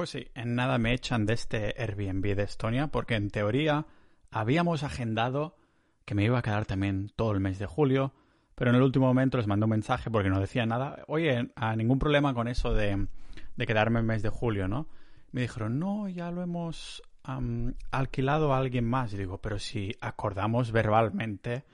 [0.00, 3.84] Pues sí, en nada me echan de este Airbnb de Estonia porque en teoría
[4.30, 5.58] habíamos agendado
[6.06, 8.14] que me iba a quedar también todo el mes de julio,
[8.54, 11.04] pero en el último momento les mandé un mensaje porque no decía nada.
[11.06, 13.08] Oye, a ningún problema con eso de,
[13.58, 14.88] quedarme el mes de julio, ¿no?
[15.32, 17.02] Me dijeron, no, ya lo hemos
[17.90, 19.12] alquilado a alguien más.
[19.12, 21.66] Y digo, pero si acordamos verbalmente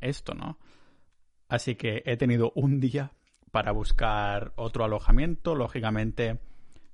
[0.00, 0.56] esto, ¿no?
[1.50, 3.12] Así que he tenido un día
[3.50, 5.54] para buscar otro alojamiento.
[5.54, 6.40] Lógicamente,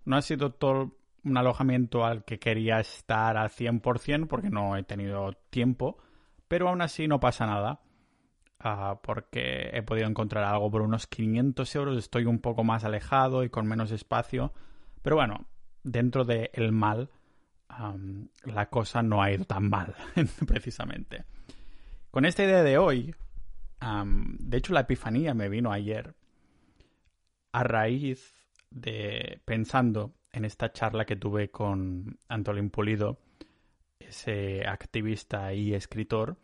[0.06, 4.84] no ha sido todo un alojamiento al que quería estar al 100% porque no he
[4.84, 5.98] tenido tiempo,
[6.48, 7.80] pero aún así no pasa nada.
[8.58, 13.44] Ah, porque he podido encontrar algo por unos 500 euros, estoy un poco más alejado
[13.44, 14.52] y con menos espacio,
[15.02, 15.46] pero bueno,
[15.82, 17.10] dentro del el mal,
[18.44, 19.94] la cosa no ha ido tan mal,
[20.46, 21.24] precisamente.
[22.10, 23.14] Con esta idea de hoy,
[23.80, 26.14] de hecho la epifanía me vino ayer
[27.52, 28.35] a raíz
[28.76, 33.18] de pensando en esta charla que tuve con Antolín Pulido,
[33.98, 36.36] ese activista y escritor,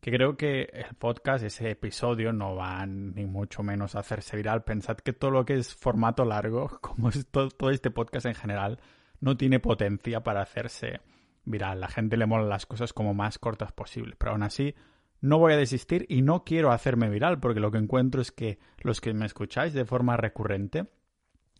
[0.00, 4.64] que creo que el podcast, ese episodio, no va ni mucho menos a hacerse viral.
[4.64, 8.34] Pensad que todo lo que es formato largo, como es todo, todo este podcast en
[8.34, 8.80] general,
[9.20, 11.00] no tiene potencia para hacerse
[11.44, 11.80] viral.
[11.80, 14.14] La gente le mola las cosas como más cortas posible.
[14.16, 14.74] Pero aún así,
[15.20, 18.58] no voy a desistir y no quiero hacerme viral porque lo que encuentro es que
[18.78, 20.86] los que me escucháis de forma recurrente,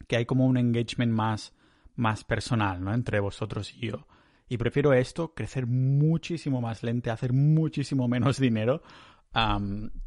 [0.07, 1.55] que hay como un engagement más,
[1.95, 2.95] más personal, ¿no?
[2.95, 4.07] Entre vosotros y yo.
[4.49, 8.83] Y prefiero esto, crecer muchísimo más lento, hacer muchísimo menos dinero,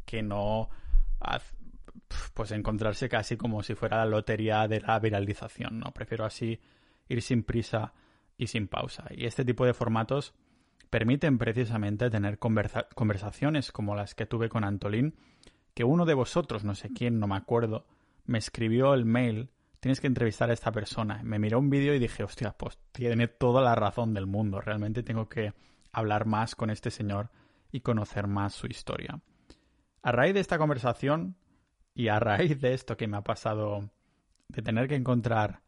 [0.06, 0.70] que no
[2.34, 5.92] pues encontrarse casi como si fuera la lotería de la viralización, ¿no?
[5.92, 6.58] Prefiero así
[7.08, 7.92] ir sin prisa
[8.36, 9.04] y sin pausa.
[9.10, 10.34] Y este tipo de formatos
[10.88, 15.14] permiten precisamente tener conversaciones como las que tuve con Antolín,
[15.74, 17.86] que uno de vosotros, no sé quién, no me acuerdo,
[18.24, 19.50] me escribió el mail,
[19.80, 21.20] tienes que entrevistar a esta persona.
[21.24, 25.02] Me miró un vídeo y dije, hostia, pues tiene toda la razón del mundo, realmente
[25.02, 25.54] tengo que
[25.92, 27.30] hablar más con este señor
[27.72, 29.20] y conocer más su historia.
[30.02, 31.36] A raíz de esta conversación
[31.94, 33.90] y a raíz de esto que me ha pasado
[34.48, 35.62] de tener que encontrar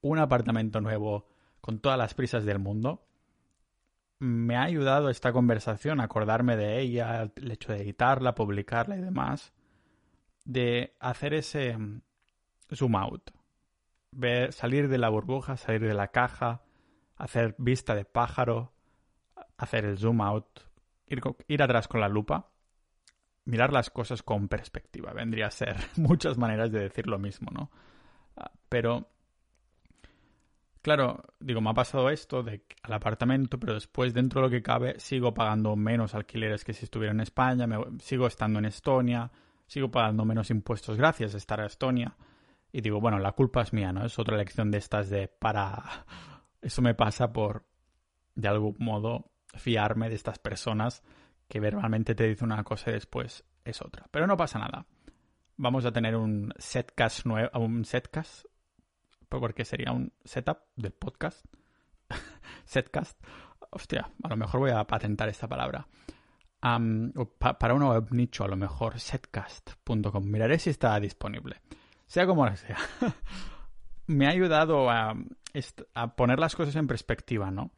[0.00, 1.28] un apartamento nuevo
[1.60, 3.04] con todas las prisas del mundo,
[4.20, 9.00] me ha ayudado esta conversación a acordarme de ella, el hecho de editarla, publicarla y
[9.00, 9.52] demás,
[10.44, 12.02] de hacer ese mm,
[12.74, 13.30] zoom out,
[14.12, 16.62] ver, salir de la burbuja, salir de la caja,
[17.16, 18.72] hacer vista de pájaro,
[19.56, 20.60] hacer el zoom out,
[21.06, 22.50] ir, ir atrás con la lupa,
[23.44, 25.12] mirar las cosas con perspectiva.
[25.12, 27.70] Vendría a ser muchas maneras de decir lo mismo, ¿no?
[28.36, 29.08] Ah, pero
[30.88, 34.62] Claro, digo, me ha pasado esto de, al apartamento, pero después, dentro de lo que
[34.62, 39.30] cabe, sigo pagando menos alquileres que si estuviera en España, me, sigo estando en Estonia,
[39.66, 42.16] sigo pagando menos impuestos gracias a estar en Estonia.
[42.72, 44.04] Y digo, bueno, la culpa es mía, ¿no?
[44.04, 46.06] Es otra lección de estas de para...
[46.60, 47.66] Eso me pasa por,
[48.34, 51.02] de algún modo, fiarme de estas personas
[51.48, 54.06] que verbalmente te dicen una cosa y después es otra.
[54.10, 54.86] Pero no pasa nada.
[55.56, 58.44] Vamos a tener un setcast nuevo, un setcast
[59.28, 61.44] porque sería un setup del podcast.
[62.64, 63.20] Setcast.
[63.70, 65.86] Hostia, a lo mejor voy a patentar esta palabra.
[66.60, 70.24] para un web nicho, a lo mejor, setcast.com.
[70.24, 71.60] Miraré si está disponible.
[72.08, 72.78] Sea como sea.
[74.06, 75.14] Me ha ayudado a,
[76.16, 77.70] poner las cosas en perspectiva, ¿no?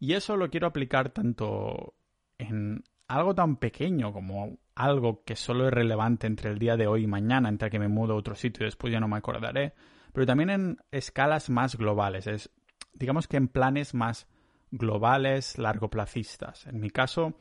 [0.00, 1.94] Y eso lo quiero aplicar tanto
[2.38, 7.04] en algo tan pequeño como algo que solo es relevante entre el día de hoy
[7.04, 9.74] y mañana, entre que me mudo a otro sitio y después ya no me acordaré,
[10.14, 12.50] pero también en escalas más globales, es,
[12.94, 14.26] digamos que en planes más
[14.70, 16.66] globales, largoplacistas.
[16.66, 17.34] En mi caso,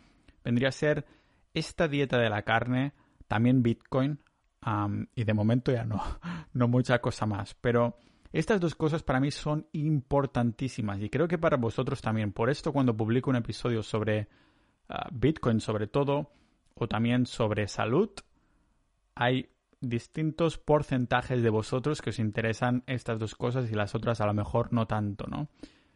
[0.44, 1.06] vendría a ser
[1.54, 2.94] esta dieta de la carne,
[3.28, 4.20] también Bitcoin,
[5.16, 6.02] y de momento ya no,
[6.54, 7.54] no mucha cosa más.
[7.56, 7.98] Pero
[8.32, 12.32] estas dos cosas para mí son importantísimas y creo que para vosotros también.
[12.32, 14.28] Por esto cuando publico un episodio sobre
[14.90, 16.32] ah, Bitcoin sobre todo,
[16.76, 18.10] o también sobre salud,
[19.16, 24.26] hay distintos porcentajes de vosotros que os interesan estas dos cosas y las otras a
[24.26, 25.50] lo mejor no tanto, ¿no?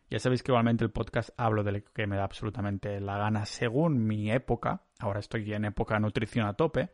[0.10, 3.46] Ya sabéis que igualmente el podcast hablo de lo que me da absolutamente la gana
[3.46, 4.84] según mi época.
[5.00, 6.92] Ahora estoy en época nutrición a tope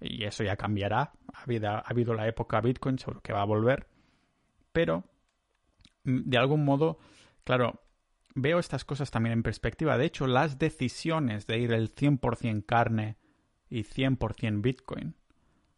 [0.00, 1.12] y eso ya cambiará.
[1.32, 3.88] Ha habido, ha habido la época Bitcoin, seguro que va a volver.
[4.72, 5.04] Pero,
[6.04, 6.98] mm, de algún modo,
[7.44, 7.82] claro,
[8.34, 9.98] veo estas cosas también en perspectiva.
[9.98, 13.16] De hecho, las decisiones de ir el 100% carne
[13.68, 15.14] y 100% Bitcoin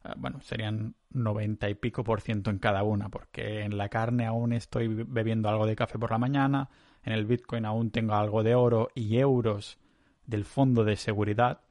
[0.07, 4.25] Ah, bueno, serían 90 y pico por ciento en cada una, porque en la carne
[4.25, 6.69] aún estoy bebiendo algo de café por la mañana,
[7.03, 9.79] en el Bitcoin aún tengo algo de oro y euros
[10.25, 11.63] del fondo de seguridad,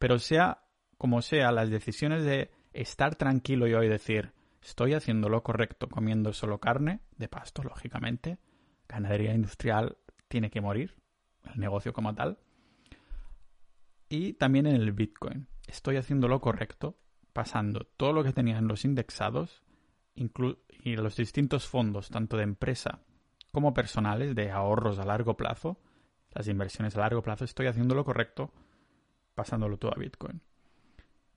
[0.00, 0.62] pero sea
[0.98, 4.32] como sea, las decisiones de estar tranquilo y hoy decir,
[4.66, 8.38] Estoy haciendo lo correcto comiendo solo carne, de pasto, lógicamente.
[8.88, 9.96] Ganadería industrial
[10.26, 10.96] tiene que morir,
[11.44, 12.40] el negocio como tal.
[14.08, 15.46] Y también en el Bitcoin.
[15.68, 16.98] Estoy haciendo lo correcto,
[17.32, 19.62] pasando todo lo que tenía en los indexados
[20.16, 23.04] y los distintos fondos, tanto de empresa
[23.52, 25.78] como personales, de ahorros a largo plazo,
[26.32, 28.52] las inversiones a largo plazo, estoy haciendo lo correcto,
[29.36, 30.42] pasándolo todo a Bitcoin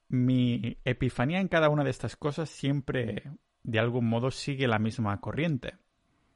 [0.09, 3.31] mi epifanía en cada una de estas cosas siempre,
[3.63, 5.77] de algún modo, sigue la misma corriente.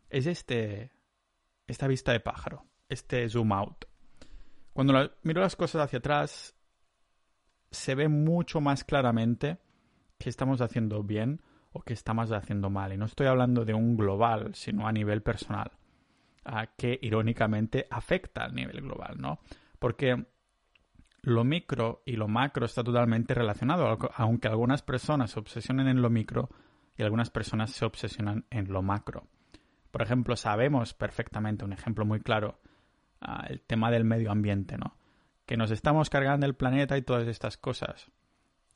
[0.10, 0.92] Es este,
[1.68, 3.86] esta vista de pájaro, este zoom out.
[4.74, 6.56] Cuando miro las cosas hacia atrás,
[7.72, 9.58] se ve mucho más claramente
[10.20, 11.42] que estamos haciendo bien
[11.72, 12.94] o que estamos haciendo mal.
[12.94, 15.72] Y no estoy hablando de un global, sino a nivel personal,
[16.78, 19.40] que irónicamente afecta al nivel global, ¿no?
[19.80, 20.28] Porque
[21.24, 26.10] lo micro y lo macro está totalmente relacionado, aunque algunas personas se obsesionen en lo
[26.10, 26.50] micro
[26.98, 29.28] y algunas personas se obsesionan en lo macro.
[29.90, 32.60] Por ejemplo, sabemos perfectamente, un ejemplo muy claro,
[33.22, 34.98] ah, el tema del medio ambiente, ¿no?
[35.46, 38.12] Que nos estamos cargando el planeta y todas estas cosas.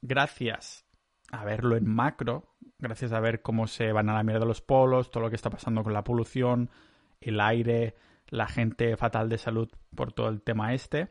[0.01, 0.85] Gracias
[1.31, 5.11] a verlo en macro, gracias a ver cómo se van a la mierda los polos,
[5.11, 6.69] todo lo que está pasando con la polución,
[7.19, 7.95] el aire,
[8.29, 11.09] la gente fatal de salud por todo el tema este,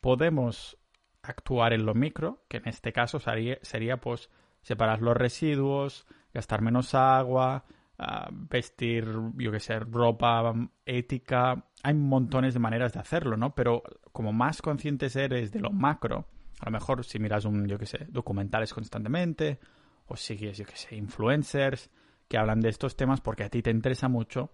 [0.00, 0.76] podemos
[1.22, 4.30] actuar en lo micro, que en este caso sería, pues
[4.62, 7.64] separar los residuos, gastar menos agua,
[7.98, 9.06] ah, vestir,
[9.36, 10.54] yo qué sé, ropa
[10.84, 11.66] ética.
[11.82, 13.54] Hay montones de maneras de hacerlo, ¿no?
[13.54, 13.82] Pero
[14.12, 16.26] como más conscientes eres de lo macro,
[16.60, 19.60] a lo mejor si miras un, yo qué sé, documentales constantemente,
[20.06, 21.90] o sigues, yo qué sé, influencers
[22.28, 24.50] que hablan de estos temas porque a ti te interesa mucho,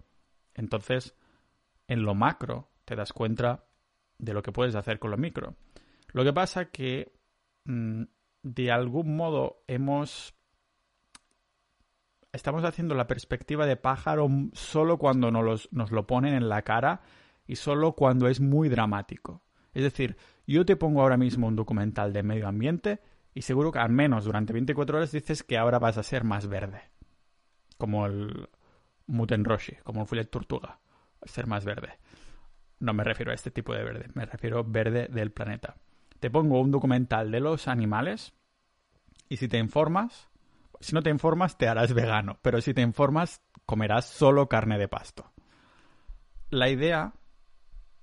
[0.53, 1.15] entonces
[1.87, 3.66] en lo macro te das cuenta
[4.17, 5.55] de lo que puedes hacer con lo micro.
[6.13, 7.13] Lo que pasa que
[7.65, 8.03] mm,
[8.43, 10.33] de algún modo hemos
[12.31, 17.01] estamos haciendo la perspectiva de pájaro solo cuando nos, nos, lo ponen en la cara
[17.47, 19.41] y solo cuando es muy dramático.
[19.73, 22.99] Es decir, yo te pongo ahora mismo un documental de medio ambiente
[23.33, 26.47] y seguro que al menos durante 24 horas dices que ahora vas a ser más
[26.47, 26.81] verde.
[27.77, 28.49] Como el
[29.07, 30.79] Muten Roshi, como el Filet Tortuga.
[31.23, 31.99] Ser más verde.
[32.79, 35.75] No me refiero a este tipo de verde, me refiero verde del planeta.
[36.19, 38.33] Te pongo un documental de los animales
[39.29, 40.29] y si te informas,
[40.79, 44.87] si no te informas te harás vegano, pero si te informas comerás solo carne de
[44.87, 45.31] pasto.
[46.49, 47.13] La idea,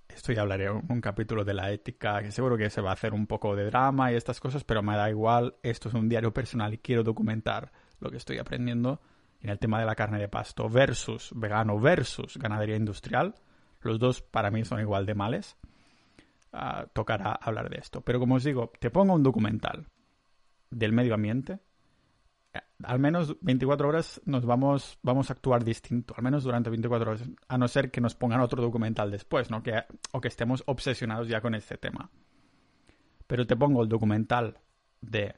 [0.09, 2.95] esto ya hablaré en un capítulo de la ética, que seguro que se va a
[2.95, 6.09] hacer un poco de drama y estas cosas, pero me da igual, esto es un
[6.09, 9.01] diario personal y quiero documentar lo que estoy aprendiendo
[9.41, 13.35] en el tema de la carne de pasto versus vegano versus ganadería industrial
[13.85, 15.57] los dos para mí son igual de males.
[16.53, 18.01] Ah, tocará hablar de esto.
[18.01, 19.89] Pero como os digo, te pongo un documental
[20.71, 21.59] del medio ambiente.
[22.53, 27.11] Eh, al menos 24 horas nos vamos, vamos a actuar distinto, al menos durante 24
[27.11, 29.63] horas, a no ser que nos pongan otro documental después, ¿no?
[29.63, 32.11] Que, o que estemos obsesionados ya con este tema.
[33.27, 34.59] Pero te pongo el documental
[35.01, 35.35] de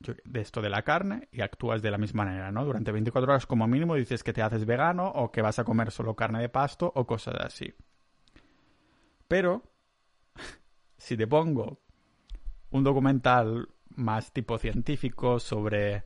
[0.00, 2.64] de esto de la carne y actúas de la misma manera, ¿no?
[2.64, 5.90] Durante 24 horas como mínimo dices que te haces vegano o que vas a comer
[5.90, 7.74] solo carne de pasto o cosas así.
[9.28, 9.62] Pero,
[10.98, 11.80] si te pongo
[12.70, 16.04] un documental más tipo científico sobre,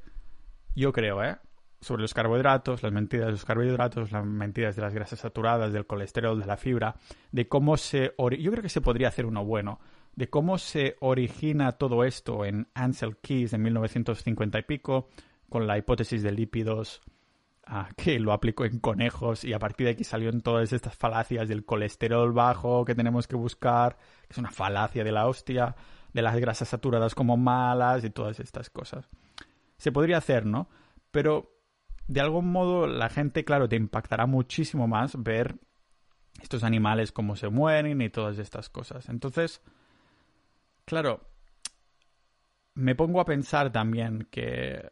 [0.75, 1.37] yo creo, ¿eh?
[1.81, 5.87] Sobre los carbohidratos, las mentiras de los carbohidratos, las mentiras de las grasas saturadas, del
[5.87, 6.95] colesterol, de la fibra,
[7.33, 8.15] de cómo se...
[8.19, 9.81] Yo creo que se podría hacer uno bueno
[10.15, 15.09] de cómo se origina todo esto en Ansel Keys en 1950 y pico,
[15.49, 17.01] con la hipótesis de lípidos
[17.67, 21.49] ah, que lo aplicó en conejos y a partir de aquí salieron todas estas falacias
[21.49, 25.75] del colesterol bajo que tenemos que buscar, que es una falacia de la hostia,
[26.13, 29.09] de las grasas saturadas como malas y todas estas cosas.
[29.77, 30.69] Se podría hacer, ¿no?
[31.11, 31.57] Pero
[32.07, 35.57] de algún modo la gente, claro, te impactará muchísimo más ver
[36.43, 39.09] estos animales cómo se mueren y todas estas cosas.
[39.09, 39.63] Entonces,
[40.91, 41.21] Claro,
[42.75, 44.91] me pongo a pensar también que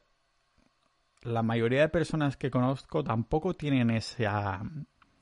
[1.23, 4.63] la mayoría de personas que conozco tampoco tienen esa,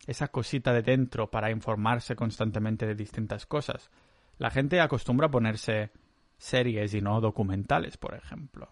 [0.07, 3.91] esa cosita de dentro para informarse constantemente de distintas cosas.
[4.37, 5.93] La gente acostumbra a ponerse
[6.37, 8.69] series y no documentales, por ejemplo.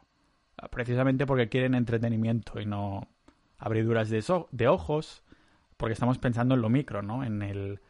[0.71, 3.09] Precisamente porque quieren entretenimiento y no
[3.57, 5.25] abriduras de, de ojos,
[5.79, 7.25] porque estamos pensando en lo micro, ¿no?
[7.25, 7.81] En el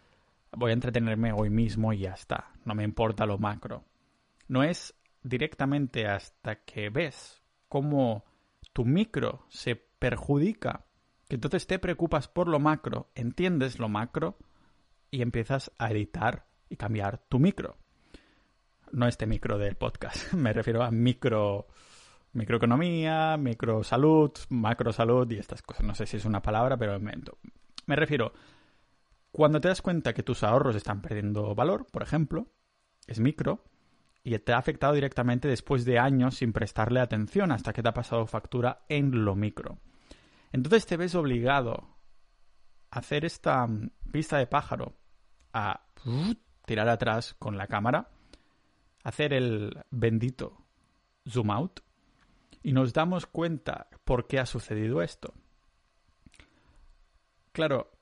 [0.53, 2.53] voy a entretenerme hoy mismo y ya está.
[2.65, 3.83] No me importa lo macro.
[4.49, 8.25] No es directamente hasta que ves cómo
[8.73, 10.87] tu micro se perjudica,
[11.29, 14.37] que entonces te preocupas por lo macro, entiendes lo macro
[15.11, 17.77] y empiezas a editar y cambiar tu micro.
[18.93, 21.67] No este micro del podcast, me refiero a micro
[22.35, 25.87] Microeconomía, microsalud, macrosalud y estas cosas.
[25.87, 27.13] No sé si es una palabra, pero me,
[27.87, 28.33] me refiero.
[29.31, 32.49] Cuando te das cuenta que tus ahorros están perdiendo valor, por ejemplo,
[33.07, 33.63] es micro,
[34.25, 37.95] y te ha afectado directamente después de años sin prestarle atención hasta que te ha
[37.95, 39.79] pasado factura en lo micro.
[40.51, 41.87] Entonces te ves obligado
[42.91, 43.67] a hacer esta
[44.07, 44.95] vista de pájaro,
[45.53, 45.85] a
[46.65, 48.09] tirar atrás con la cámara,
[49.03, 50.57] hacer el bendito
[51.29, 51.81] zoom out
[52.63, 55.35] y nos damos cuenta por qué ha sucedido esto.
[57.53, 57.93] Claro,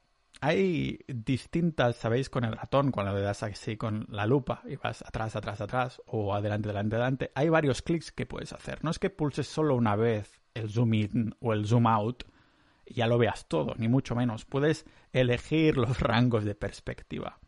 [0.44, 2.28] hay distintas, ¿sabéis?
[2.28, 6.02] Con el ratón, cuando le das así con la lupa y vas atrás, atrás, atrás
[6.04, 8.82] o adelante, adelante, adelante, hay varios clics que puedes hacer.
[8.82, 12.24] No es que pulses solo una vez el zoom in o el zoom out
[12.84, 14.44] y ya lo veas todo, ni mucho menos.
[14.44, 17.38] Puedes elegir los rangos de perspectiva.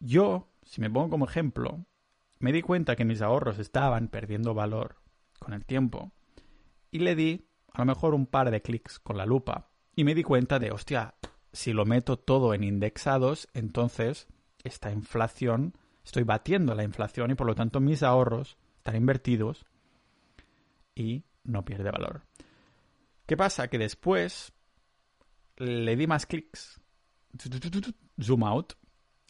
[0.00, 1.84] Yo, si me pongo como ejemplo,
[2.38, 4.96] me di cuenta que mis ahorros estaban perdiendo valor
[5.38, 6.12] con el tiempo
[6.90, 10.14] y le di a lo mejor un par de clics con la lupa y me
[10.14, 11.14] di cuenta de, hostia,
[11.52, 14.28] si lo meto todo en indexados, entonces
[14.62, 15.74] esta inflación,
[16.04, 19.64] estoy batiendo la inflación y por lo tanto mis ahorros están invertidos
[20.94, 22.22] y no pierde valor.
[23.24, 23.68] ¿Qué pasa?
[23.68, 24.52] Que después
[25.56, 26.78] le di más clics,
[28.20, 28.74] zoom out,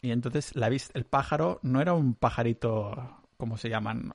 [0.01, 4.11] y entonces la el pájaro no era un pajarito, ¿cómo se llaman?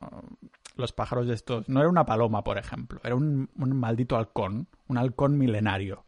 [0.77, 1.69] Los pájaros de estos.
[1.69, 3.01] No era una paloma, por ejemplo.
[3.03, 4.69] Era un maldito halcón.
[4.87, 6.07] Un halcón milenario.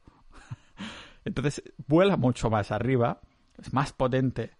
[1.25, 3.21] Entonces vuela mucho más arriba,
[3.59, 4.52] es más potente.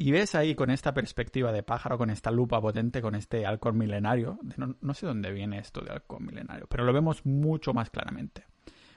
[0.00, 3.76] Y ves ahí con esta perspectiva de pájaro, con esta lupa potente, con este halcón
[3.76, 4.38] milenario.
[4.80, 8.46] No, sé dónde viene esto de halcón milenario, pero lo vemos mucho más claramente.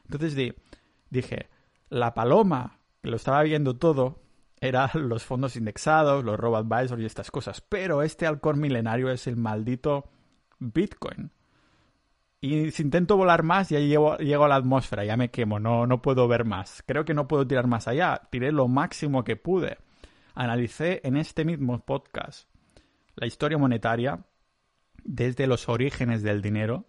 [0.05, 0.35] Entonces
[1.09, 1.49] dije,
[1.89, 4.21] la paloma, que lo estaba viendo todo,
[4.59, 7.61] eran los fondos indexados, los robo advisors y estas cosas.
[7.61, 10.09] Pero este halcón milenario es el maldito
[10.59, 11.31] Bitcoin.
[12.43, 15.85] Y si intento volar más, ya llego, llego, a la atmósfera, ya me quemo, no,
[15.85, 16.83] no puedo ver más.
[16.87, 18.19] Creo que no puedo tirar más allá.
[18.31, 19.77] Tiré lo máximo que pude.
[20.33, 22.49] Analicé en este mismo podcast
[23.15, 24.25] la historia monetaria
[25.03, 26.87] desde los orígenes del dinero.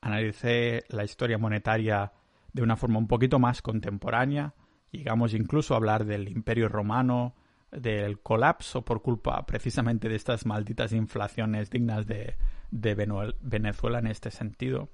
[0.00, 2.12] Analicé la historia monetaria
[2.52, 4.54] de una forma un poquito más contemporánea.
[4.90, 7.36] Llegamos incluso a hablar del Imperio Romano,
[7.70, 12.36] del colapso por culpa precisamente de estas malditas inflaciones dignas de,
[12.70, 12.94] de
[13.40, 14.88] Venezuela en este sentido.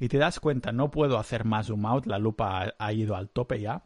[0.00, 3.30] Y te das cuenta, no puedo hacer más zoom out, la lupa ha, ido al
[3.30, 3.82] tope ya.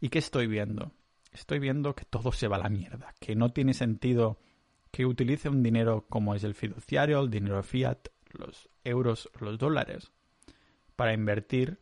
[0.00, 0.92] ¿Y qué estoy viendo?
[1.32, 4.38] Estoy viendo que todo se va a la mierda, que no tiene sentido
[4.90, 10.10] que utilice un dinero como es el fiduciario, el dinero fiat, los euros, los dólares,
[10.96, 11.78] para invertir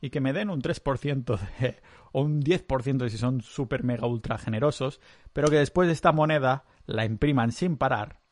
[0.00, 1.76] y que me den un 3% de,
[2.12, 5.00] o un 10% si son super mega ultra generosos,
[5.32, 8.23] pero que después de esta moneda la impriman sin parar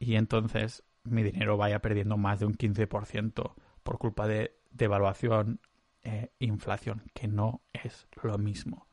[0.00, 3.52] y entonces mi dinero vaya perdiendo más de un 15%
[3.82, 5.60] por culpa de devaluación
[6.02, 8.86] e inflación, que no es lo mismo.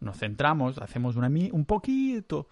[0.00, 2.48] Nos centramos, hacemos una, un poquito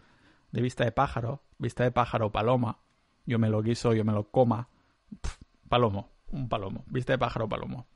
[0.50, 2.80] de vista de pájaro, vista de pájaro paloma,
[3.24, 4.68] yo me lo guiso, yo me lo coma,
[5.70, 7.86] palomo, un palomo, vista de pájaro palomo.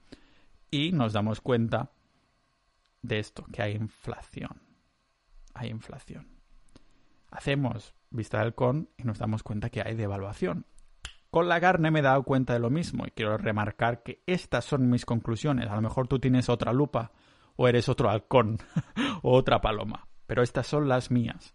[0.70, 1.92] Y nos damos cuenta
[3.02, 4.62] de esto, que hay inflación.
[5.52, 6.36] Hay inflación.
[7.30, 10.66] Hacemos vista del con y nos damos cuenta que hay devaluación.
[11.30, 14.64] Con la carne me he dado cuenta de lo mismo y quiero remarcar que estas
[14.64, 15.68] son mis conclusiones.
[15.68, 17.12] A lo mejor tú tienes otra lupa
[17.56, 18.59] o eres otro halcón
[19.23, 21.54] o otra paloma, pero estas son las mías.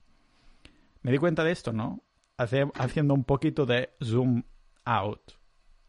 [1.02, 2.04] Me di cuenta de esto, ¿no?
[2.38, 4.44] haciendo un poquito de zoom
[4.84, 5.34] out,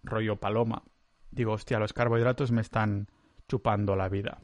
[0.03, 0.83] rollo paloma.
[1.31, 3.09] Digo, hostia, los carbohidratos me están
[3.49, 4.43] chupando la vida.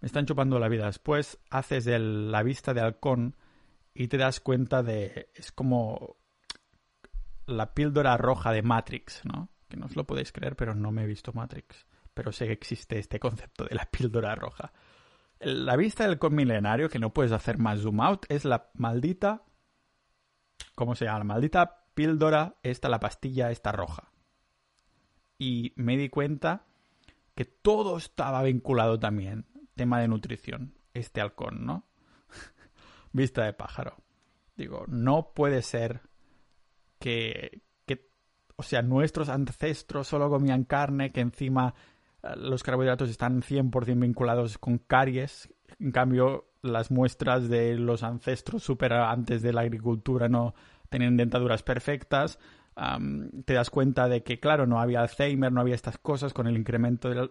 [0.00, 0.86] Me están chupando la vida.
[0.86, 3.36] Después haces la vista de halcón
[3.94, 5.30] y te das cuenta de...
[5.34, 6.16] Es como
[7.46, 9.50] la píldora roja de Matrix, ¿no?
[9.68, 11.86] Que no os lo podéis creer, pero no me he visto Matrix.
[12.14, 14.72] Pero sé que existe este concepto de la píldora roja.
[15.40, 19.42] La vista del milenario, que no puedes hacer más zoom out, es la maldita...
[20.74, 21.18] ¿Cómo se llama?
[21.18, 24.10] La maldita píldora, esta, la pastilla, esta roja.
[25.38, 26.64] Y me di cuenta
[27.34, 29.46] que todo estaba vinculado también.
[29.74, 30.78] Tema de nutrición.
[30.94, 31.86] Este halcón, ¿no?
[33.12, 33.96] Vista de pájaro.
[34.56, 36.02] Digo, no puede ser
[36.98, 38.08] que, que,
[38.56, 41.74] o sea, nuestros ancestros solo comían carne, que encima
[42.22, 45.52] eh, los carbohidratos están 100% vinculados con caries.
[45.78, 50.54] En cambio, las muestras de los ancestros super antes de la agricultura no
[50.90, 52.38] tenían dentaduras perfectas.
[53.44, 56.56] te das cuenta de que, claro, no había Alzheimer, no había estas cosas con el
[56.56, 57.30] incremento del...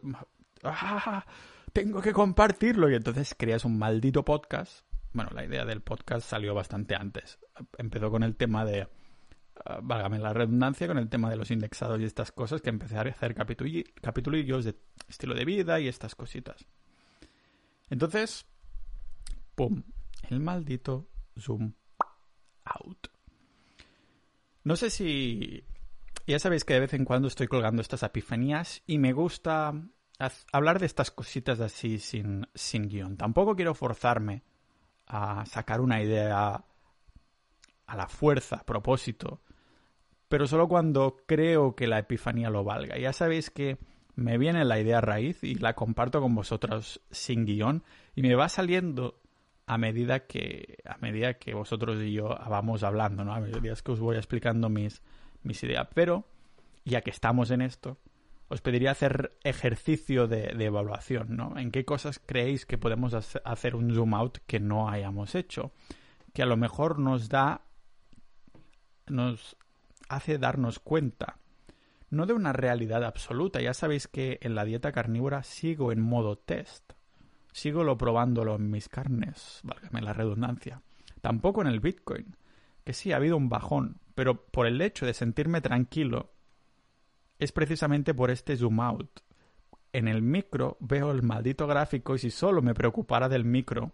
[0.64, 1.26] ¡Ah!
[1.72, 2.90] Tengo que compartirlo.
[2.90, 7.40] Y entonces creas un maldito podcast bueno, la idea del podcast salió bastante antes.
[7.78, 8.88] Empezó con el tema de
[9.66, 12.98] ah, válgame la redundancia, con el tema de los indexados y estas cosas, que empecé
[12.98, 14.76] a hacer capitulillos de
[15.08, 16.66] estilo de vida y estas cositas.
[17.90, 18.46] Entonces,
[19.56, 19.84] ¡pum!
[20.30, 21.74] El maldito zoom
[22.64, 23.08] out.
[24.64, 25.64] No sé si...
[26.28, 29.74] Ya sabéis que de vez en cuando estoy colgando estas epifanías y me gusta
[30.54, 33.18] hablar de estas cositas así sin, sin guion.
[33.18, 34.44] Tampoco quiero forzarme
[35.12, 36.64] a sacar una idea
[37.86, 39.42] a la fuerza, a propósito,
[40.30, 42.98] pero solo cuando creo que la epifanía lo valga.
[42.98, 43.78] Ya sabéis que
[44.16, 47.84] me viene la idea raíz y la comparto con vosotros sin guion
[48.16, 49.20] y me va saliendo
[49.66, 53.34] a medida que a medida que vosotros y yo vamos hablando, ¿no?
[53.34, 55.02] A medida que os voy explicando mis,
[55.44, 55.90] mis ideas.
[55.94, 56.26] Pero,
[56.86, 57.98] ya que estamos en esto,
[58.52, 61.58] os pediría hacer ejercicio de, evaluación, ¿no?
[61.58, 65.72] ¿En qué cosas creéis que podemos hacer un zoom out que no hayamos hecho?
[66.34, 67.62] Que a lo mejor nos da
[69.08, 69.56] nos
[70.10, 71.38] hace darnos cuenta,
[72.10, 73.62] no de una realidad absoluta.
[73.62, 76.92] Ya sabéis que en la dieta carnívora sigo en modo test.
[77.54, 80.82] Sigo lo probándolo en mis carnes, válgame la redundancia.
[81.22, 82.36] Tampoco en el Bitcoin,
[82.84, 86.34] que sí ha habido un bajón, pero por el hecho de sentirme tranquilo,
[87.42, 89.20] es precisamente por este zoom out.
[89.92, 93.92] En el micro veo el maldito gráfico y si solo me preocupara del micro,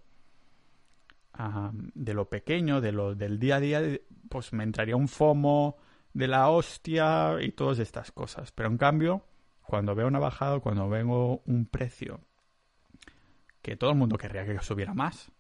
[1.93, 3.81] de lo pequeño, de lo del día a día,
[4.29, 5.77] pues me entraría un FOMO
[6.13, 8.51] de la hostia y todas estas cosas.
[8.51, 9.23] Pero en cambio,
[9.61, 12.19] cuando veo una bajada, cuando veo un precio
[13.61, 15.31] que todo el mundo querría que subiera más,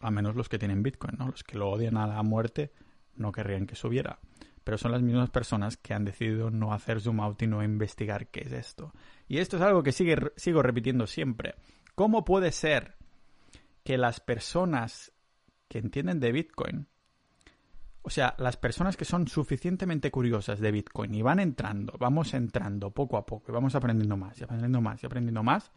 [0.00, 1.28] a menos los que tienen Bitcoin, ¿no?
[1.28, 2.72] Los que lo odian a la muerte
[3.16, 4.18] no querrían que subiera.
[4.64, 8.28] Pero son las mismas personas que han decidido no hacer zoom out y no investigar
[8.28, 8.92] qué es esto.
[9.28, 11.54] Y esto es algo que sigue, sigo repitiendo siempre.
[11.94, 12.96] ¿Cómo puede ser
[13.84, 15.12] que las personas
[15.68, 16.88] que entienden de Bitcoin
[18.06, 22.90] o sea, las personas que son suficientemente curiosas de Bitcoin y van entrando, vamos entrando
[22.90, 25.72] poco a poco y vamos aprendiendo más y aprendiendo más y aprendiendo más,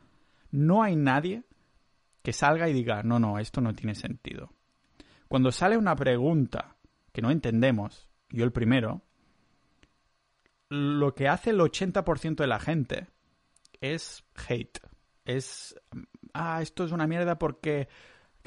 [0.52, 1.46] no hay nadie
[2.22, 4.52] que salga y diga, no, no, esto no tiene sentido.
[5.30, 6.76] Cuando sale una pregunta
[7.14, 9.02] que no entendemos, yo el primero,
[10.70, 13.08] lo que hace el 80% de la gente
[13.82, 14.80] es hate.
[15.26, 15.76] Es,
[16.34, 17.88] ah, esto es una mierda porque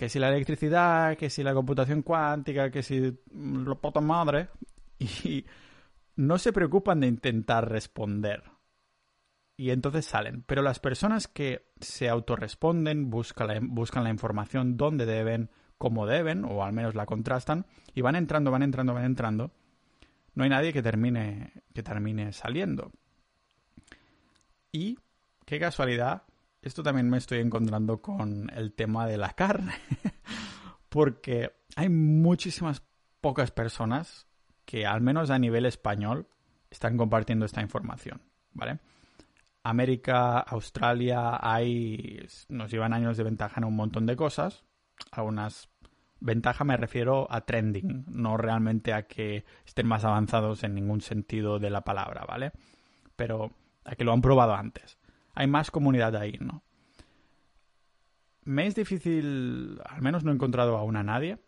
[0.00, 4.48] que si la electricidad, que si la computación cuántica, que si los puta madre,
[4.98, 5.44] y
[6.16, 8.42] no se preocupan de intentar responder.
[9.56, 10.42] Y entonces salen.
[10.46, 16.46] Pero las personas que se autorresponden, buscan la, buscan la información donde deben, cómo deben,
[16.46, 19.52] o al menos la contrastan, y van entrando, van entrando, van entrando,
[20.40, 22.92] no hay nadie que termine, que termine saliendo.
[24.72, 24.98] Y,
[25.44, 26.22] qué casualidad,
[26.62, 29.74] esto también me estoy encontrando con el tema de la carne.
[30.88, 32.82] Porque hay muchísimas
[33.20, 34.28] pocas personas
[34.64, 36.26] que, al menos a nivel español,
[36.70, 38.22] están compartiendo esta información.
[38.54, 38.78] ¿Vale?
[39.62, 42.26] América, Australia, hay.
[42.48, 44.64] nos llevan años de ventaja en un montón de cosas.
[45.10, 45.68] Algunas.
[46.20, 51.58] Ventaja me refiero a trending, no realmente a que estén más avanzados en ningún sentido
[51.58, 52.52] de la palabra, ¿vale?
[53.16, 53.52] Pero
[53.84, 55.00] a que lo han probado antes
[55.34, 56.62] hay más comunidad ahí, ¿no?
[58.44, 61.38] Me es difícil, al menos no he encontrado aún a nadie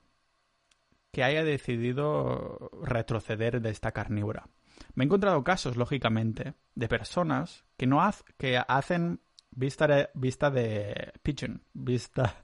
[1.10, 4.48] que haya decidido retroceder de esta carnívora.
[4.94, 8.00] Me he encontrado casos, lógicamente, de personas que no
[8.38, 12.36] que hacen vista de, vista de pigeon, vista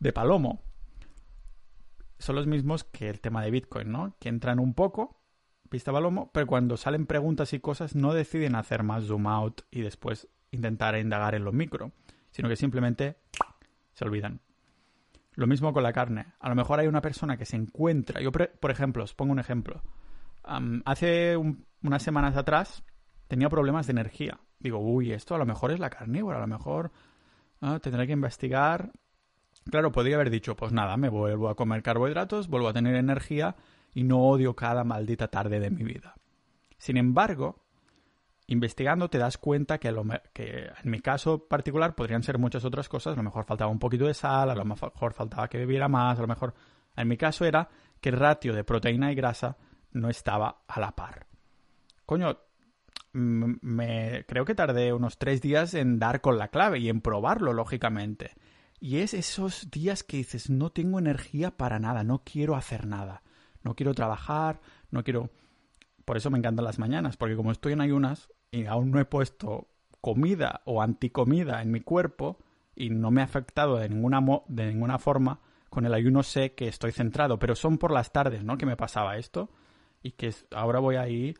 [0.00, 0.64] de palomo.
[2.18, 4.16] Son los mismos que el tema de Bitcoin, ¿no?
[4.18, 5.20] Que entran un poco,
[5.70, 9.82] vista palomo, pero cuando salen preguntas y cosas no deciden hacer más zoom out y
[9.82, 11.92] después intentar indagar en lo micro,
[12.30, 13.16] sino que simplemente
[13.92, 14.40] se olvidan.
[15.34, 16.32] Lo mismo con la carne.
[16.40, 18.20] A lo mejor hay una persona que se encuentra.
[18.22, 19.82] Yo, por ejemplo, os pongo un ejemplo.
[20.84, 22.82] hace unas semanas atrás
[23.28, 24.40] tenía problemas de energía.
[24.58, 26.90] Digo, uy, esto a lo mejor es la carnívora, a lo mejor
[27.60, 28.92] ah, tendré que investigar.
[29.70, 33.56] Claro, podría haber dicho, pues nada, me vuelvo a comer carbohidratos, vuelvo a tener energía
[33.94, 36.14] y no odio cada maldita tarde de mi vida.
[36.78, 37.64] Sin embargo,
[38.46, 39.92] investigando te das cuenta que,
[40.32, 43.14] que en mi caso particular podrían ser muchas otras cosas.
[43.14, 46.18] A lo mejor faltaba un poquito de sal, a lo mejor faltaba que bebiera más,
[46.18, 46.54] a lo mejor...
[46.96, 47.68] En mi caso era
[48.00, 49.58] que el ratio de proteína y grasa
[49.92, 51.26] no estaba a la par.
[52.06, 52.38] Coño,
[53.12, 57.52] me, creo que tardé unos tres días en dar con la clave y en probarlo,
[57.52, 58.32] lógicamente.
[58.80, 63.22] Y es esos días que dices, no tengo energía para nada, no quiero hacer nada,
[63.62, 64.60] no quiero trabajar,
[64.90, 65.30] no quiero...
[66.04, 69.04] Por eso me encantan las mañanas, porque como estoy en ayunas, y aún no he
[69.04, 69.68] puesto
[70.00, 72.38] comida o anticomida en mi cuerpo
[72.76, 76.68] y no me ha afectado de ninguna, de ninguna forma, con el ayuno sé que
[76.68, 78.56] estoy centrado, pero son por las tardes, ¿no?
[78.56, 79.50] Que me pasaba esto.
[80.02, 81.34] y que ahora voy ahí,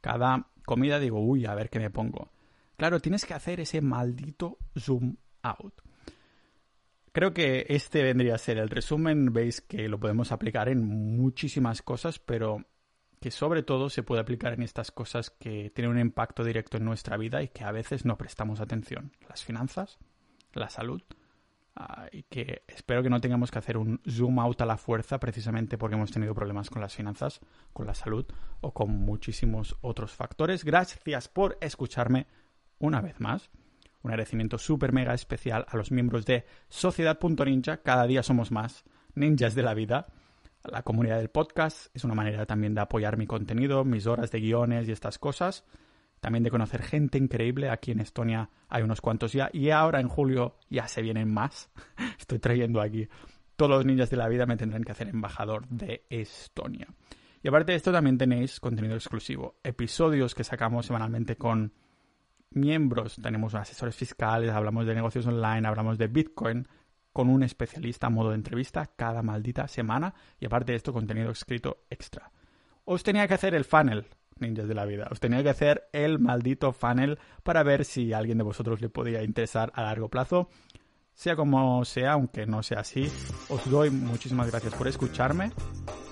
[0.00, 2.32] cada comida digo, uy, a ver qué me pongo.
[2.76, 5.87] Claro, tienes que hacer ese maldito zoom out.
[7.18, 9.32] Creo que este vendría a ser el resumen.
[9.32, 12.64] Veis que lo podemos aplicar en muchísimas cosas, pero
[13.20, 16.84] que sobre todo se puede aplicar en estas cosas que tienen un impacto directo en
[16.84, 19.10] nuestra vida y que a veces no prestamos atención.
[19.28, 19.98] Las finanzas,
[20.52, 21.02] la salud,
[21.74, 25.18] ah, y que espero que no tengamos que hacer un zoom out a la fuerza
[25.18, 27.40] precisamente porque hemos tenido problemas con las finanzas,
[27.72, 28.26] con la salud
[28.60, 30.64] o con muchísimos otros factores.
[30.64, 32.28] Gracias por escucharme
[32.78, 33.50] una vez más.
[34.02, 37.78] Un agradecimiento súper mega especial a los miembros de Sociedad.ninja.
[37.78, 38.84] Cada día somos más
[39.14, 40.06] ninjas de la vida
[40.64, 41.94] la comunidad del podcast.
[41.94, 45.64] Es una manera también de apoyar mi contenido, mis horas de guiones y estas cosas.
[46.20, 47.70] También de conocer gente increíble.
[47.70, 49.50] Aquí en Estonia hay unos cuantos ya.
[49.52, 51.70] Y ahora en julio ya se vienen más.
[52.18, 53.08] Estoy trayendo aquí.
[53.56, 56.88] Todos los niños de la vida me tendrán que hacer embajador de Estonia.
[57.42, 59.58] Y aparte de esto también tenéis contenido exclusivo.
[59.62, 61.72] Episodios que sacamos semanalmente con
[62.58, 63.16] miembros.
[63.22, 66.66] Tenemos asesores fiscales, hablamos de negocios online, hablamos de Bitcoin
[67.12, 71.30] con un especialista a modo de entrevista cada maldita semana y aparte de esto contenido
[71.30, 72.30] escrito extra.
[72.84, 74.06] Os tenía que hacer el funnel,
[74.38, 78.18] ninjas de la vida, os tenía que hacer el maldito funnel para ver si a
[78.18, 80.48] alguien de vosotros le podía interesar a largo plazo.
[81.12, 83.10] Sea como sea, aunque no sea así,
[83.48, 85.50] os doy muchísimas gracias por escucharme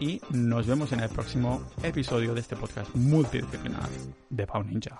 [0.00, 3.88] y nos vemos en el próximo episodio de este podcast multidisciplinar
[4.28, 4.96] de Pau Ninja.